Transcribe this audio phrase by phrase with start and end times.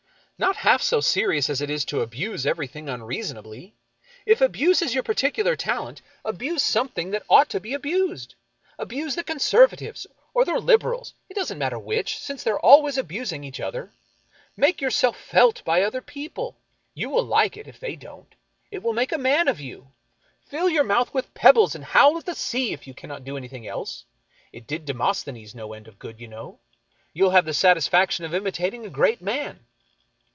[0.51, 3.75] "Not half so serious as it is to abuse everything unreason ably.
[4.25, 7.87] If abuse is your particular talent, abuse something 37 American Mystery Stories that ought to
[7.87, 8.35] be abused.
[8.79, 12.97] Abuse the Conservatives— or the Liberals— it does not matter which, since they are always
[12.97, 13.91] abusing each other.
[14.57, 16.57] Make yourself felt by other people.
[16.95, 18.33] You will like it, if they don't.
[18.71, 19.91] It will make a man of you.
[20.47, 23.37] Fill your mo; ith W'ith pebbles, and howl at the sea, if you cannot do
[23.37, 24.05] anything else.
[24.51, 26.57] It did Demosthenes no end of good, you know.
[27.13, 29.59] You will have the satisfaction of imitating a great man."